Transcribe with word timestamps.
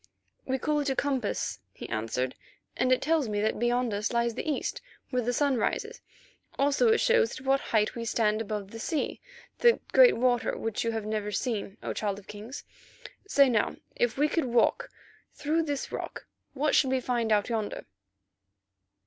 "We 0.47 0.57
call 0.57 0.79
it 0.79 0.89
a 0.89 0.95
compass," 0.95 1.59
he 1.73 1.87
answered, 1.89 2.33
"and 2.75 2.91
it 2.91 3.03
tells 3.03 3.29
me 3.29 3.39
that 3.41 3.59
beyond 3.59 3.93
us 3.93 4.11
lies 4.11 4.33
the 4.33 4.49
east, 4.51 4.81
where 5.11 5.21
the 5.21 5.31
sun 5.31 5.57
rises; 5.57 6.01
also 6.57 6.87
it 6.91 6.97
shows 6.97 7.39
at 7.39 7.45
what 7.45 7.59
height 7.69 7.93
we 7.93 8.03
stand 8.03 8.41
above 8.41 8.71
the 8.71 8.79
sea, 8.79 9.21
that 9.59 9.87
great 9.89 10.17
water 10.17 10.57
which 10.57 10.83
you 10.83 10.89
have 10.91 11.05
never 11.05 11.31
seen, 11.31 11.77
O 11.83 11.93
Child 11.93 12.17
of 12.17 12.25
Kings. 12.25 12.63
Say 13.27 13.47
now, 13.47 13.75
if 13.95 14.17
we 14.17 14.27
could 14.27 14.45
walk 14.45 14.89
through 15.35 15.61
this 15.61 15.91
rock, 15.91 16.25
what 16.55 16.73
should 16.73 16.89
we 16.89 16.99
find 16.99 17.31
out 17.31 17.47
yonder?" 17.49 17.85